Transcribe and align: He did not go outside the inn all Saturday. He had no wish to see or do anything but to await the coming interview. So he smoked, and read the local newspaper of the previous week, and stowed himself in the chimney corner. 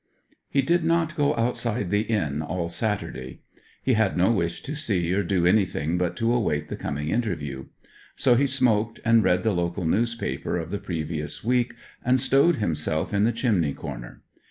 He 0.49 0.63
did 0.63 0.83
not 0.83 1.15
go 1.15 1.35
outside 1.35 1.91
the 1.91 2.01
inn 2.01 2.41
all 2.41 2.69
Saturday. 2.69 3.41
He 3.83 3.93
had 3.93 4.17
no 4.17 4.31
wish 4.31 4.63
to 4.63 4.73
see 4.73 5.13
or 5.13 5.21
do 5.21 5.45
anything 5.45 5.99
but 5.99 6.15
to 6.17 6.33
await 6.33 6.69
the 6.69 6.75
coming 6.75 7.09
interview. 7.09 7.65
So 8.15 8.33
he 8.33 8.47
smoked, 8.47 8.99
and 9.05 9.23
read 9.23 9.43
the 9.43 9.53
local 9.53 9.85
newspaper 9.85 10.57
of 10.57 10.71
the 10.71 10.79
previous 10.79 11.43
week, 11.43 11.75
and 12.03 12.19
stowed 12.19 12.55
himself 12.55 13.13
in 13.13 13.25
the 13.25 13.31
chimney 13.31 13.73
corner. 13.73 14.23